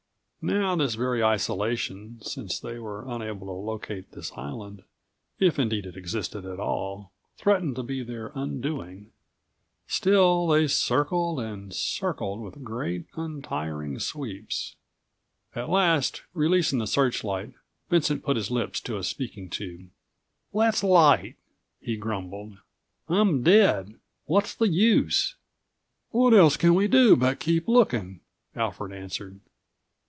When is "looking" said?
27.67-28.21